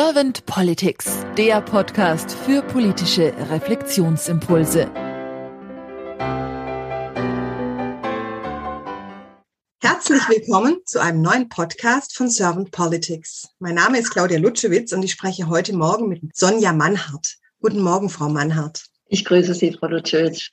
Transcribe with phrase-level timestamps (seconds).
[0.00, 4.88] Servant Politics, der Podcast für politische Reflexionsimpulse.
[9.82, 13.48] Herzlich willkommen zu einem neuen Podcast von Servant Politics.
[13.58, 17.34] Mein Name ist Claudia Lutschewitz und ich spreche heute Morgen mit Sonja Mannhardt.
[17.60, 18.84] Guten Morgen, Frau Mannhardt.
[19.08, 20.50] Ich grüße Sie, Frau Lutschewitz.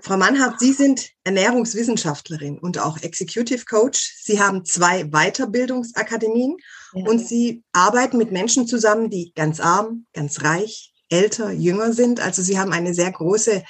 [0.00, 4.14] Frau Mannhardt, Sie sind Ernährungswissenschaftlerin und auch Executive Coach.
[4.22, 6.56] Sie haben zwei Weiterbildungsakademien
[6.94, 7.04] ja.
[7.06, 12.20] und Sie arbeiten mit Menschen zusammen, die ganz arm, ganz reich, älter, jünger sind.
[12.20, 13.62] Also Sie haben eine sehr große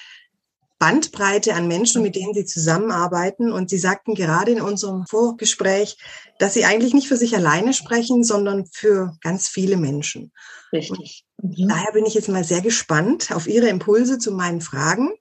[0.78, 3.52] Bandbreite an Menschen, mit denen Sie zusammenarbeiten.
[3.52, 5.96] Und Sie sagten gerade in unserem Vorgespräch,
[6.38, 10.32] dass Sie eigentlich nicht für sich alleine sprechen, sondern für ganz viele Menschen.
[10.72, 11.24] Richtig.
[11.42, 11.68] Mhm.
[11.68, 15.12] Daher bin ich jetzt mal sehr gespannt auf Ihre Impulse zu meinen Fragen.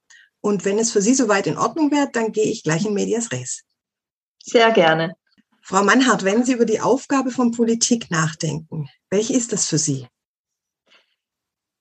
[0.45, 3.31] Und wenn es für Sie soweit in Ordnung wäre, dann gehe ich gleich in Medias
[3.31, 3.63] Res.
[4.44, 5.16] Sehr gerne.
[5.63, 10.07] Frau Mannhardt, wenn Sie über die Aufgabe von Politik nachdenken, welche ist das für Sie?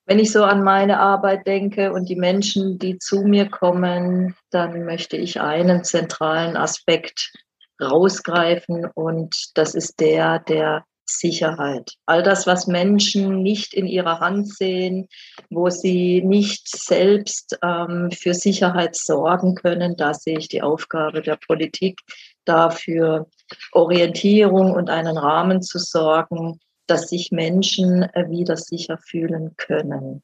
[0.06, 4.86] Wenn ich so an meine Arbeit denke und die Menschen, die zu mir kommen, dann
[4.86, 7.34] möchte ich einen zentralen Aspekt
[7.82, 11.92] rausgreifen und das ist der der Sicherheit.
[12.06, 15.08] All das, was Menschen nicht in ihrer Hand sehen,
[15.50, 21.36] wo sie nicht selbst ähm, für Sicherheit sorgen können, da sehe ich die Aufgabe der
[21.36, 22.00] Politik,
[22.44, 23.28] dafür
[23.72, 30.22] Orientierung und einen Rahmen zu sorgen, dass sich Menschen äh, wieder sicher fühlen können.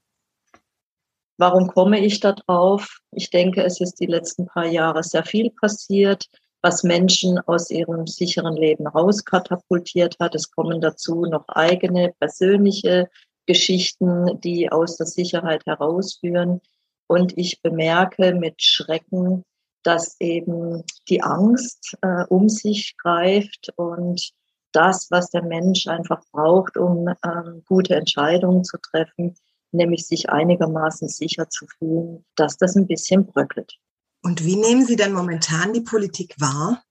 [1.38, 2.98] Warum komme ich da drauf?
[3.12, 6.28] Ich denke, es ist die letzten paar Jahre sehr viel passiert
[6.62, 10.34] was Menschen aus ihrem sicheren Leben rauskatapultiert hat.
[10.34, 13.08] Es kommen dazu noch eigene persönliche
[13.46, 16.60] Geschichten, die aus der Sicherheit herausführen.
[17.06, 19.44] Und ich bemerke mit Schrecken,
[19.82, 24.32] dass eben die Angst äh, um sich greift und
[24.72, 29.34] das, was der Mensch einfach braucht, um ähm, gute Entscheidungen zu treffen,
[29.72, 33.78] nämlich sich einigermaßen sicher zu fühlen, dass das ein bisschen bröckelt.
[34.22, 36.82] Und wie nehmen Sie denn momentan die Politik wahr?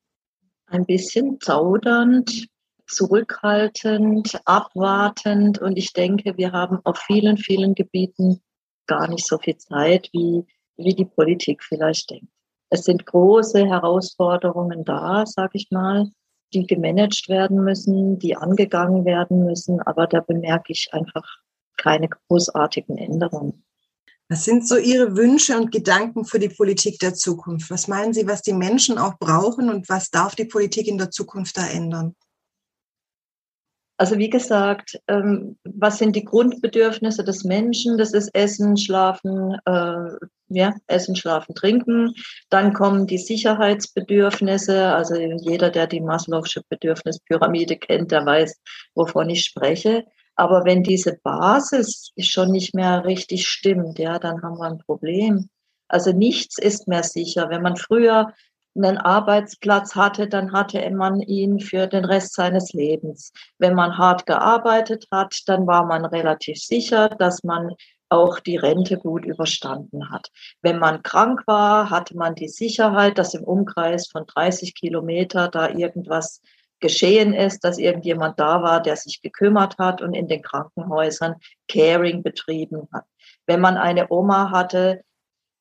[0.65, 2.47] Ein bisschen zaudernd,
[2.87, 5.59] zurückhaltend, abwartend.
[5.59, 8.41] Und ich denke, wir haben auf vielen, vielen Gebieten
[8.87, 10.45] gar nicht so viel Zeit, wie,
[10.77, 12.31] wie die Politik vielleicht denkt.
[12.71, 16.09] Es sind große Herausforderungen da, sage ich mal,
[16.53, 19.81] die gemanagt werden müssen, die angegangen werden müssen.
[19.81, 21.25] Aber da bemerke ich einfach
[21.77, 23.63] keine großartigen Änderungen.
[24.31, 27.71] Was sind so Ihre Wünsche und Gedanken für die Politik der Zukunft?
[27.71, 31.09] Was meinen Sie, was die Menschen auch brauchen und was darf die Politik in der
[31.09, 32.15] Zukunft da ändern?
[33.97, 37.97] Also wie gesagt, ähm, was sind die Grundbedürfnisse des Menschen?
[37.97, 40.11] Das ist Essen, Schlafen, äh,
[40.47, 42.13] ja, Essen, Schlafen, Trinken.
[42.49, 44.93] Dann kommen die Sicherheitsbedürfnisse.
[44.93, 48.61] Also jeder, der die Maslow'sche Bedürfnispyramide kennt, der weiß,
[48.93, 50.05] wovon ich spreche.
[50.39, 55.49] Aber wenn diese Basis schon nicht mehr richtig stimmt, ja, dann haben wir ein Problem.
[55.89, 57.49] Also nichts ist mehr sicher.
[57.49, 58.31] Wenn man früher
[58.73, 63.33] einen Arbeitsplatz hatte, dann hatte man ihn für den Rest seines Lebens.
[63.57, 67.73] Wenn man hart gearbeitet hat, dann war man relativ sicher, dass man
[68.07, 70.29] auch die Rente gut überstanden hat.
[70.61, 75.67] Wenn man krank war, hatte man die Sicherheit, dass im Umkreis von 30 Kilometer da
[75.67, 76.39] irgendwas
[76.79, 81.35] geschehen ist, dass irgendjemand da war, der sich gekümmert hat und in den Krankenhäusern
[81.67, 83.05] Caring betrieben hat.
[83.45, 85.03] Wenn man eine Oma hatte,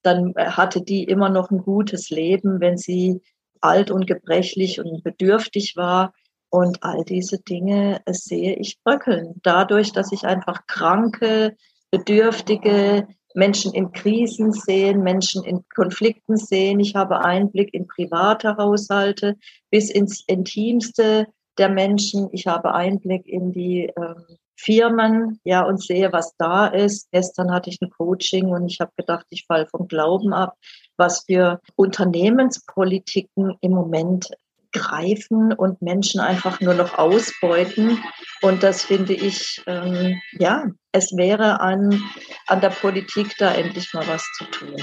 [0.03, 3.21] dann hatte die immer noch ein gutes Leben, wenn sie
[3.61, 6.13] alt und gebrechlich und bedürftig war.
[6.51, 9.35] Und all diese Dinge sehe ich bröckeln.
[9.43, 11.57] Dadurch, dass ich einfach kranke,
[11.91, 16.81] bedürftige, Menschen in Krisen sehen, Menschen in Konflikten sehen.
[16.81, 19.37] Ich habe Einblick in private Haushalte
[19.71, 21.27] bis ins Intimste
[21.59, 22.29] der Menschen.
[22.33, 24.15] Ich habe Einblick in die äh,
[24.57, 27.09] Firmen, ja, und sehe, was da ist.
[27.13, 30.57] Gestern hatte ich ein Coaching und ich habe gedacht, ich falle vom Glauben ab,
[30.97, 34.31] was für Unternehmenspolitiken im Moment
[34.73, 38.03] greifen und Menschen einfach nur noch ausbeuten.
[38.43, 42.03] Und das finde ich, ähm, ja, es wäre an,
[42.47, 44.77] an der Politik da endlich mal was zu tun.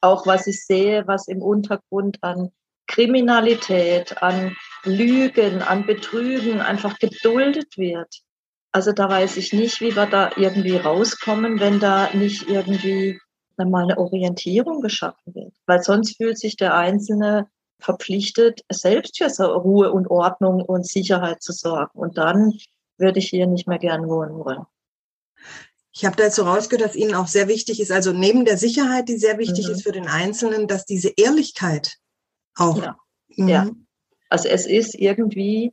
[0.00, 2.50] Auch was ich sehe, was im Untergrund an
[2.86, 8.22] Kriminalität, an Lügen, an Betrügen einfach geduldet wird.
[8.72, 13.18] Also da weiß ich nicht, wie wir da irgendwie rauskommen, wenn da nicht irgendwie
[13.56, 15.54] mal eine Orientierung geschaffen wird.
[15.66, 21.52] Weil sonst fühlt sich der Einzelne verpflichtet, selbst für Ruhe und Ordnung und Sicherheit zu
[21.52, 21.98] sorgen.
[21.98, 22.52] Und dann
[22.98, 24.64] würde ich hier nicht mehr gern wohnen wollen.
[25.92, 29.16] Ich habe dazu rausgehört, dass Ihnen auch sehr wichtig ist, also neben der Sicherheit, die
[29.16, 29.72] sehr wichtig mhm.
[29.72, 31.96] ist für den Einzelnen, dass diese Ehrlichkeit
[32.54, 32.82] auch.
[32.82, 32.96] Ja.
[33.28, 33.48] Mhm.
[33.48, 33.70] ja.
[34.28, 35.72] Also es ist irgendwie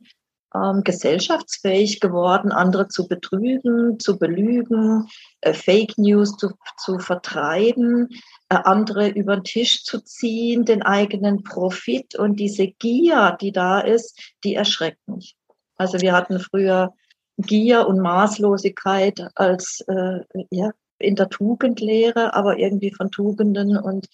[0.54, 5.08] ähm, gesellschaftsfähig geworden, andere zu betrügen, zu belügen,
[5.40, 8.08] äh, Fake News zu, zu vertreiben,
[8.48, 13.80] äh, andere über den Tisch zu ziehen, den eigenen Profit und diese Gier, die da
[13.80, 15.36] ist, die erschreckt mich.
[15.76, 16.92] Also wir hatten früher
[17.36, 20.20] Gier und Maßlosigkeit als äh,
[20.50, 24.06] ja, in der Tugendlehre, aber irgendwie von Tugenden und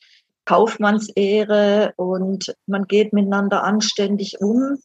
[0.47, 4.79] Kaufmannsehre und man geht miteinander anständig um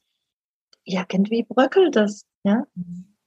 [0.86, 2.26] irgendwie bröckelt das.
[2.44, 2.66] Ja?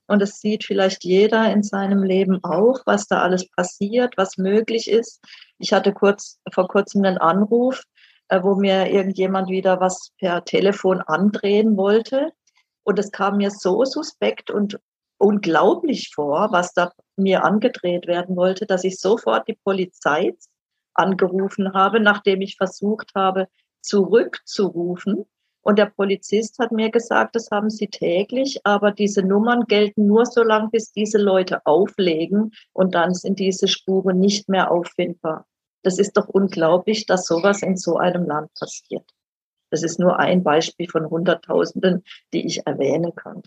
[0.06, 4.90] Und es sieht vielleicht jeder in seinem Leben auch, was da alles passiert, was möglich
[4.90, 5.22] ist.
[5.58, 7.82] Ich hatte kurz vor kurzem einen Anruf,
[8.28, 12.32] äh, wo mir irgendjemand wieder was per Telefon andrehen wollte.
[12.84, 14.80] Und es kam mir so suspekt und
[15.18, 20.34] unglaublich vor, was da mir angedreht werden wollte, dass ich sofort die Polizei
[20.94, 23.48] angerufen habe, nachdem ich versucht habe,
[23.82, 25.26] zurückzurufen
[25.68, 30.24] und der Polizist hat mir gesagt, das haben sie täglich, aber diese Nummern gelten nur
[30.24, 35.46] so lange, bis diese Leute auflegen und dann sind diese Spuren nicht mehr auffindbar.
[35.82, 39.04] Das ist doch unglaublich, dass sowas in so einem Land passiert.
[39.68, 43.42] Das ist nur ein Beispiel von Hunderttausenden, die ich erwähnen kann.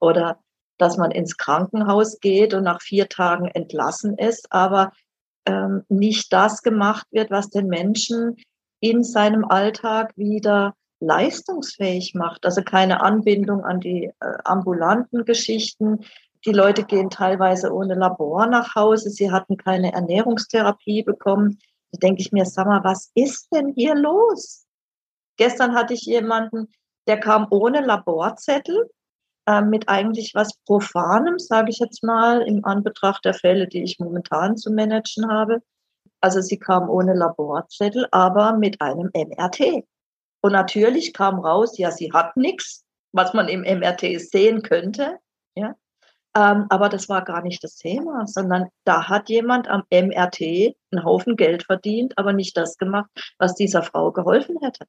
[0.00, 0.40] Oder
[0.76, 4.90] dass man ins Krankenhaus geht und nach vier Tagen entlassen ist, aber
[5.46, 8.42] ähm, nicht das gemacht wird, was den Menschen
[8.80, 12.44] in seinem Alltag wieder leistungsfähig macht.
[12.44, 16.00] Also keine Anbindung an die äh, ambulanten Geschichten.
[16.44, 19.10] Die Leute gehen teilweise ohne Labor nach Hause.
[19.10, 21.58] Sie hatten keine Ernährungstherapie bekommen.
[21.92, 24.66] Da denke ich mir, sag mal, was ist denn hier los?
[25.36, 26.68] Gestern hatte ich jemanden,
[27.06, 28.90] der kam ohne Laborzettel,
[29.46, 33.98] äh, mit eigentlich was Profanem, sage ich jetzt mal, im Anbetracht der Fälle, die ich
[33.98, 35.62] momentan zu managen habe.
[36.20, 39.84] Also sie kam ohne Laborzettel, aber mit einem MRT.
[40.44, 45.16] Und natürlich kam raus, ja, sie hat nichts, was man im MRT sehen könnte.
[45.54, 45.74] Ja?
[46.36, 50.42] Ähm, aber das war gar nicht das Thema, sondern da hat jemand am MRT
[50.92, 53.08] einen Haufen Geld verdient, aber nicht das gemacht,
[53.38, 54.84] was dieser Frau geholfen hätte.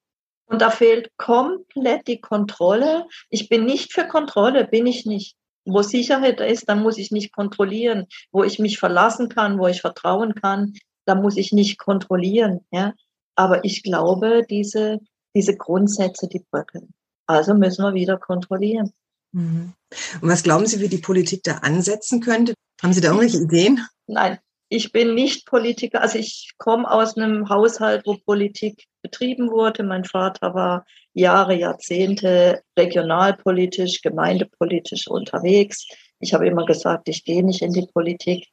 [0.47, 3.07] Und da fehlt komplett die Kontrolle.
[3.29, 5.37] Ich bin nicht für Kontrolle, bin ich nicht.
[5.63, 8.07] Wo Sicherheit ist, dann muss ich nicht kontrollieren.
[8.33, 10.73] Wo ich mich verlassen kann, wo ich vertrauen kann,
[11.05, 12.65] da muss ich nicht kontrollieren.
[12.71, 12.91] Ja?
[13.37, 14.99] Aber ich glaube, diese
[15.35, 16.93] diese Grundsätze, die bröckeln.
[17.27, 18.93] Also müssen wir wieder kontrollieren.
[19.31, 19.73] Mhm.
[20.21, 22.53] Und was glauben Sie, wie die Politik da ansetzen könnte?
[22.81, 23.85] Haben Sie da irgendwelche Ideen?
[24.07, 24.39] Nein,
[24.69, 26.01] ich bin nicht Politiker.
[26.01, 29.83] Also ich komme aus einem Haushalt, wo Politik betrieben wurde.
[29.83, 35.87] Mein Vater war Jahre, Jahrzehnte regionalpolitisch, gemeindepolitisch unterwegs.
[36.19, 38.47] Ich habe immer gesagt, ich gehe nicht in die Politik.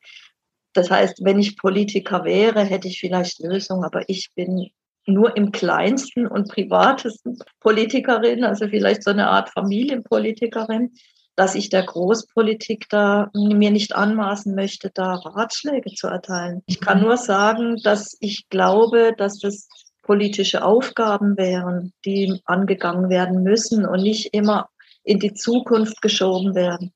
[0.72, 4.70] Das heißt, wenn ich Politiker wäre, hätte ich vielleicht Lösungen, aber ich bin
[5.06, 10.92] nur im kleinsten und privatesten Politikerin, also vielleicht so eine Art Familienpolitikerin,
[11.34, 16.62] dass ich der Großpolitik da mir nicht anmaßen möchte, da Ratschläge zu erteilen.
[16.66, 19.68] Ich kann nur sagen, dass ich glaube, dass das
[20.02, 24.68] politische Aufgaben wären, die angegangen werden müssen und nicht immer
[25.04, 26.92] in die Zukunft geschoben werden.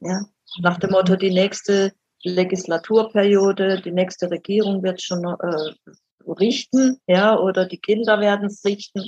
[0.00, 0.26] Ja,
[0.60, 1.92] nach dem Motto, die nächste
[2.22, 5.92] Legislaturperiode, die nächste Regierung wird schon äh,
[6.32, 9.04] richten, ja, oder die Kinder werden es richten.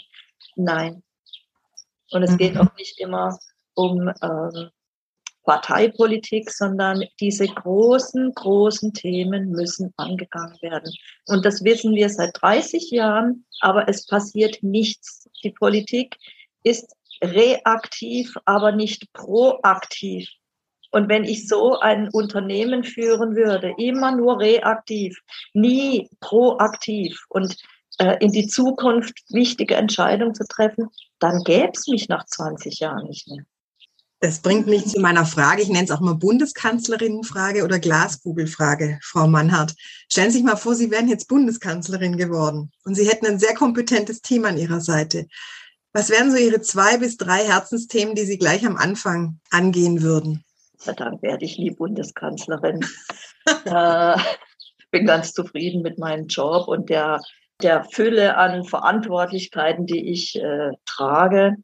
[0.57, 1.03] Nein.
[2.11, 2.37] Und es mhm.
[2.39, 3.39] geht auch nicht immer
[3.75, 4.71] um ähm,
[5.45, 10.93] Parteipolitik, sondern diese großen, großen Themen müssen angegangen werden.
[11.27, 15.29] Und das wissen wir seit 30 Jahren, aber es passiert nichts.
[15.43, 16.17] Die Politik
[16.63, 20.29] ist reaktiv, aber nicht proaktiv.
[20.93, 25.19] Und wenn ich so ein Unternehmen führen würde, immer nur reaktiv,
[25.55, 27.57] nie proaktiv und
[27.99, 33.09] äh, in die Zukunft wichtige Entscheidungen zu treffen, dann gäbe es mich nach 20 Jahren
[33.09, 33.45] nicht mehr.
[34.21, 39.27] Das bringt mich zu meiner Frage, ich nenne es auch mal Bundeskanzlerinnenfrage oder Glaskugelfrage, Frau
[39.27, 39.75] Mannhardt.
[40.09, 43.55] Stellen Sie sich mal vor, Sie wären jetzt Bundeskanzlerin geworden und Sie hätten ein sehr
[43.55, 45.27] kompetentes Team an Ihrer Seite.
[45.93, 50.45] Was wären so Ihre zwei bis drei Herzensthemen, die Sie gleich am Anfang angehen würden?
[50.85, 52.85] Dank werde ich nie Bundeskanzlerin.
[53.65, 54.17] äh,
[54.93, 57.21] bin ganz zufrieden mit meinem Job und der,
[57.63, 61.57] der Fülle an Verantwortlichkeiten, die ich äh, trage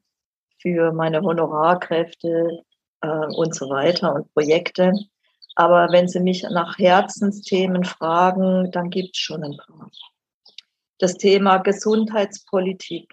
[0.61, 2.65] für meine Honorarkräfte
[3.03, 4.93] äh, und so weiter und Projekte.
[5.55, 9.91] Aber wenn Sie mich nach Herzensthemen fragen, dann gibt es schon ein paar.
[10.99, 13.13] Das Thema Gesundheitspolitik.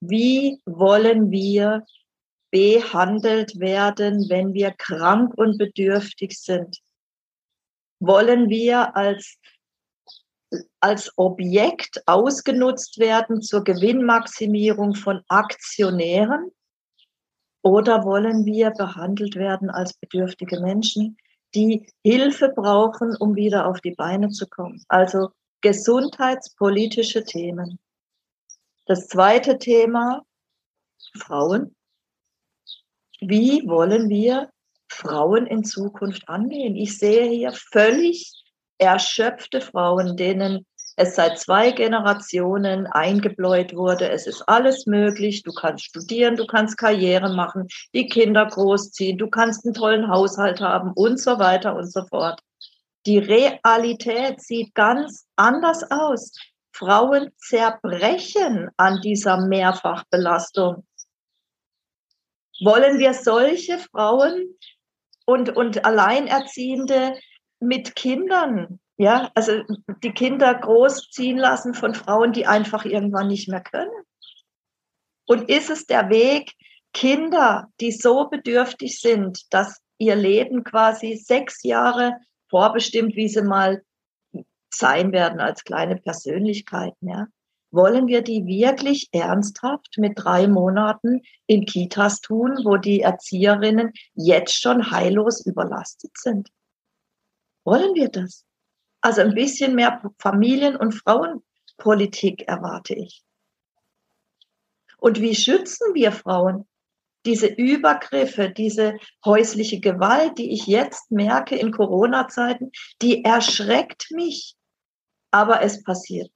[0.00, 1.84] Wie wollen wir
[2.50, 6.78] behandelt werden, wenn wir krank und bedürftig sind?
[8.00, 9.36] Wollen wir als,
[10.80, 16.50] als Objekt ausgenutzt werden zur Gewinnmaximierung von Aktionären?
[17.62, 21.16] Oder wollen wir behandelt werden als bedürftige Menschen,
[21.54, 24.84] die Hilfe brauchen, um wieder auf die Beine zu kommen?
[24.88, 27.78] Also gesundheitspolitische Themen.
[28.86, 30.24] Das zweite Thema,
[31.14, 31.74] Frauen.
[33.20, 34.50] Wie wollen wir
[34.88, 36.76] Frauen in Zukunft angehen?
[36.76, 38.32] Ich sehe hier völlig
[38.78, 40.64] erschöpfte Frauen, denen
[40.98, 44.08] es seit zwei Generationen eingebläut wurde.
[44.10, 45.44] Es ist alles möglich.
[45.44, 50.60] Du kannst studieren, du kannst Karriere machen, die Kinder großziehen, du kannst einen tollen Haushalt
[50.60, 52.40] haben und so weiter und so fort.
[53.06, 56.32] Die Realität sieht ganz anders aus.
[56.72, 60.84] Frauen zerbrechen an dieser Mehrfachbelastung.
[62.60, 64.56] Wollen wir solche Frauen
[65.24, 67.18] und, und Alleinerziehende
[67.60, 69.62] mit Kindern ja, also
[70.02, 73.92] die Kinder großziehen lassen von Frauen, die einfach irgendwann nicht mehr können.
[75.24, 76.52] Und ist es der Weg,
[76.92, 82.16] Kinder, die so bedürftig sind, dass ihr Leben quasi sechs Jahre
[82.48, 83.82] vorbestimmt, wie sie mal
[84.68, 87.26] sein werden als kleine Persönlichkeiten, ja?
[87.70, 94.54] Wollen wir die wirklich ernsthaft mit drei Monaten in Kitas tun, wo die Erzieherinnen jetzt
[94.54, 96.48] schon heillos überlastet sind?
[97.64, 98.46] Wollen wir das?
[99.02, 103.22] Also ein bisschen mehr Familien- und Frauenpolitik erwarte ich.
[104.96, 106.66] Und wie schützen wir Frauen?
[107.26, 112.70] Diese Übergriffe, diese häusliche Gewalt, die ich jetzt merke in Corona-Zeiten,
[113.02, 114.56] die erschreckt mich.
[115.30, 116.30] Aber es passiert.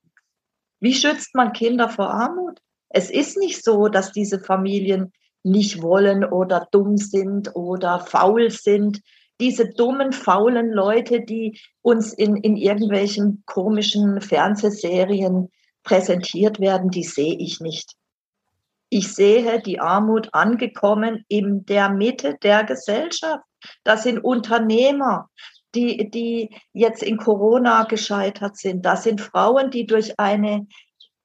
[0.83, 2.59] Wie schützt man Kinder vor Armut?
[2.89, 5.12] Es ist nicht so, dass diese Familien
[5.45, 9.01] nicht wollen oder dumm sind oder faul sind,
[9.41, 15.51] diese dummen, faulen Leute, die uns in, in irgendwelchen komischen Fernsehserien
[15.85, 17.93] präsentiert werden, die sehe ich nicht.
[18.89, 23.45] Ich sehe die Armut angekommen in der Mitte der Gesellschaft.
[23.85, 25.31] Das sind Unternehmer,
[25.75, 28.85] die, die jetzt in Corona gescheitert sind.
[28.85, 30.67] Das sind Frauen, die durch eine,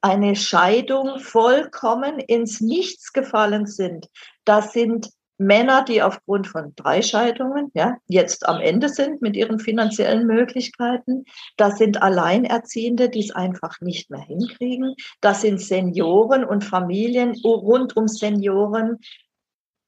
[0.02, 4.08] eine Scheidung vollkommen ins Nichts gefallen sind.
[4.46, 9.60] Das sind Männer, die aufgrund von drei Scheidungen ja, jetzt am Ende sind mit ihren
[9.60, 11.26] finanziellen Möglichkeiten.
[11.58, 14.96] Das sind Alleinerziehende, die es einfach nicht mehr hinkriegen.
[15.22, 18.98] Das sind Senioren und Familien rund um Senioren.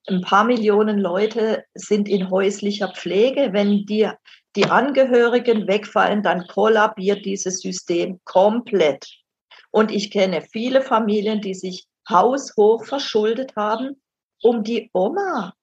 [0.08, 3.50] Ein paar Millionen Leute sind in häuslicher Pflege.
[3.52, 4.08] Wenn die,
[4.56, 9.08] die Angehörigen wegfallen, dann kollabiert dieses System komplett.
[9.72, 14.02] Und ich kenne viele Familien, die sich haushoch verschuldet haben,
[14.42, 15.54] um die Oma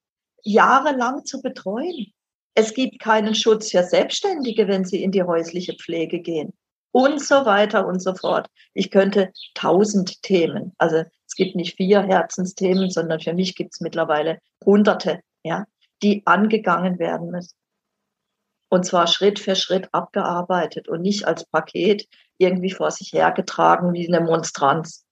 [0.43, 2.13] jahrelang zu betreuen.
[2.53, 6.53] Es gibt keinen Schutz für Selbstständige, wenn sie in die häusliche Pflege gehen.
[6.91, 8.47] Und so weiter und so fort.
[8.73, 13.81] Ich könnte tausend Themen, also es gibt nicht vier Herzensthemen, sondern für mich gibt es
[13.81, 15.65] mittlerweile hunderte, ja,
[16.01, 17.53] die angegangen werden müssen.
[18.69, 22.07] Und zwar Schritt für Schritt abgearbeitet und nicht als Paket
[22.37, 25.05] irgendwie vor sich hergetragen wie eine Monstranz.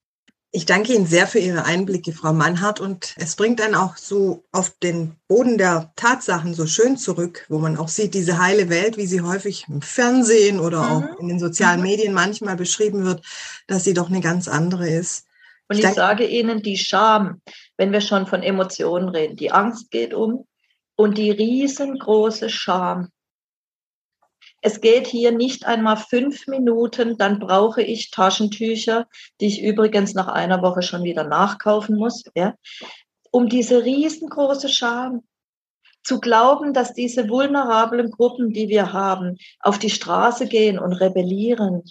[0.55, 2.79] Ich danke Ihnen sehr für Ihre Einblicke, Frau Mannhardt.
[2.79, 7.59] Und es bringt dann auch so auf den Boden der Tatsachen so schön zurück, wo
[7.59, 10.91] man auch sieht, diese heile Welt, wie sie häufig im Fernsehen oder mhm.
[10.91, 11.87] auch in den sozialen mhm.
[11.87, 13.21] Medien manchmal beschrieben wird,
[13.67, 15.27] dass sie doch eine ganz andere ist.
[15.67, 17.41] Und ich, ich sage Ihnen, die Scham,
[17.75, 20.47] wenn wir schon von Emotionen reden, die Angst geht um
[20.95, 23.09] und die riesengroße Scham,
[24.65, 29.05] es geht hier nicht einmal fünf Minuten, dann brauche ich Taschentücher,
[29.39, 32.55] die ich übrigens nach einer Woche schon wieder nachkaufen muss, ja,
[33.29, 35.21] um diese riesengroße Scham
[36.03, 41.83] zu glauben, dass diese vulnerablen Gruppen, die wir haben, auf die Straße gehen und rebellieren.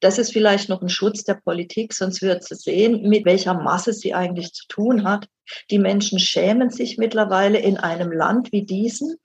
[0.00, 3.92] Das ist vielleicht noch ein Schutz der Politik, sonst wird sie sehen, mit welcher Masse
[3.92, 5.28] sie eigentlich zu tun hat.
[5.70, 9.16] Die Menschen schämen sich mittlerweile in einem Land wie diesem,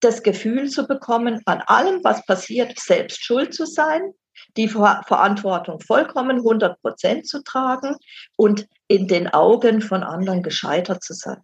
[0.00, 4.12] das Gefühl zu bekommen, an allem, was passiert, selbst schuld zu sein,
[4.56, 7.96] die Verantwortung vollkommen 100 Prozent zu tragen
[8.36, 11.42] und in den Augen von anderen gescheitert zu sein.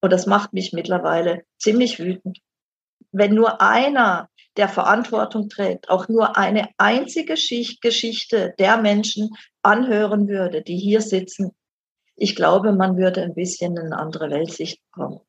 [0.00, 2.38] Und das macht mich mittlerweile ziemlich wütend.
[3.12, 9.30] Wenn nur einer der Verantwortung trägt, auch nur eine einzige Geschichte der Menschen
[9.62, 11.52] anhören würde, die hier sitzen,
[12.16, 15.20] ich glaube, man würde ein bisschen eine andere Weltsicht bekommen.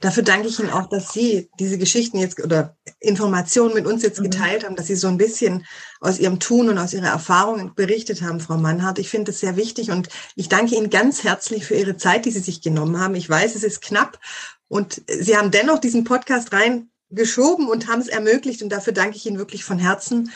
[0.00, 4.20] Dafür danke ich Ihnen auch, dass Sie diese Geschichten jetzt oder Informationen mit uns jetzt
[4.20, 4.24] mhm.
[4.24, 5.66] geteilt haben, dass Sie so ein bisschen
[6.00, 8.98] aus Ihrem Tun und aus Ihrer Erfahrung berichtet haben, Frau Mannhardt.
[8.98, 12.30] Ich finde das sehr wichtig und ich danke Ihnen ganz herzlich für Ihre Zeit, die
[12.30, 13.14] Sie sich genommen haben.
[13.14, 14.18] Ich weiß, es ist knapp
[14.68, 19.26] und Sie haben dennoch diesen Podcast reingeschoben und haben es ermöglicht und dafür danke ich
[19.26, 20.30] Ihnen wirklich von Herzen.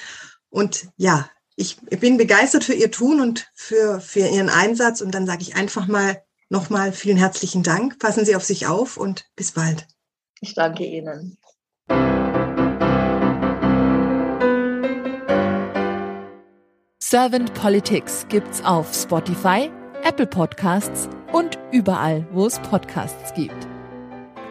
[0.51, 5.27] Und ja, ich bin begeistert für Ihr Tun und für, für Ihren Einsatz und dann
[5.27, 7.99] sage ich einfach mal Nochmal vielen herzlichen Dank.
[7.99, 9.87] Passen Sie auf sich auf und bis bald.
[10.41, 11.39] Ich danke Ihnen.
[17.01, 19.71] Servant Politics gibt's auf Spotify,
[20.03, 23.69] Apple Podcasts und überall, wo es Podcasts gibt.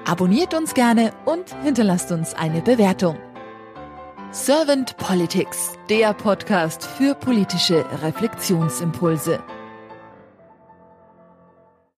[0.05, 3.17] Abonniert uns gerne und hinterlasst uns eine Bewertung.
[4.31, 9.43] Servant Politics, der Podcast für politische Reflexionsimpulse.